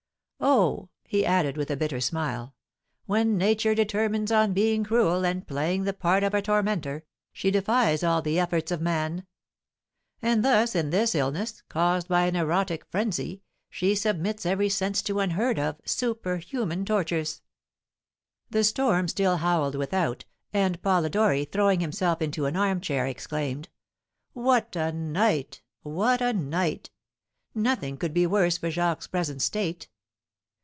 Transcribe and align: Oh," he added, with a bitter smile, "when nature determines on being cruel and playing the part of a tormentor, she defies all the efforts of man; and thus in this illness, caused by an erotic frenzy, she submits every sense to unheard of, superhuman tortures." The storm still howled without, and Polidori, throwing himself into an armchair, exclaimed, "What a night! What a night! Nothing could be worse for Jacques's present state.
Oh," 0.43 0.89
he 1.05 1.23
added, 1.23 1.55
with 1.55 1.69
a 1.69 1.77
bitter 1.77 2.01
smile, 2.01 2.55
"when 3.05 3.37
nature 3.37 3.75
determines 3.75 4.31
on 4.31 4.53
being 4.53 4.83
cruel 4.83 5.23
and 5.23 5.45
playing 5.45 5.83
the 5.83 5.93
part 5.93 6.23
of 6.23 6.33
a 6.33 6.41
tormentor, 6.41 7.05
she 7.31 7.51
defies 7.51 8.03
all 8.03 8.23
the 8.23 8.39
efforts 8.39 8.71
of 8.71 8.81
man; 8.81 9.27
and 10.19 10.43
thus 10.43 10.73
in 10.75 10.89
this 10.89 11.13
illness, 11.13 11.61
caused 11.69 12.07
by 12.07 12.25
an 12.25 12.35
erotic 12.35 12.85
frenzy, 12.89 13.43
she 13.69 13.93
submits 13.93 14.43
every 14.43 14.67
sense 14.67 15.03
to 15.03 15.19
unheard 15.19 15.59
of, 15.59 15.79
superhuman 15.85 16.85
tortures." 16.85 17.43
The 18.49 18.63
storm 18.63 19.07
still 19.09 19.37
howled 19.37 19.75
without, 19.75 20.25
and 20.51 20.81
Polidori, 20.81 21.45
throwing 21.45 21.81
himself 21.81 22.19
into 22.19 22.47
an 22.47 22.55
armchair, 22.57 23.05
exclaimed, 23.05 23.69
"What 24.33 24.75
a 24.75 24.91
night! 24.91 25.61
What 25.83 26.19
a 26.19 26.33
night! 26.33 26.89
Nothing 27.53 27.95
could 27.95 28.13
be 28.13 28.25
worse 28.25 28.57
for 28.57 28.71
Jacques's 28.71 29.05
present 29.05 29.43
state. 29.43 29.87